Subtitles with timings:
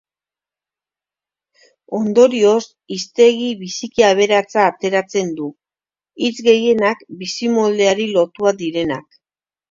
[1.97, 2.63] Ondorioz,
[2.95, 5.49] hiztegi biziki aberatsa ateratzen du,
[6.23, 9.21] hitz gehienak bizimoldeari lotuak direnak.